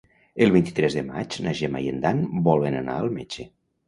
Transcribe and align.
El 0.43 0.51
vint-i-tres 0.53 0.95
de 0.99 1.03
maig 1.09 1.37
na 1.47 1.53
Gemma 1.59 1.81
i 1.83 1.89
en 1.91 1.99
Dan 2.05 2.23
volen 2.49 2.79
anar 2.81 2.97
al 3.03 3.13
metge. 3.19 3.47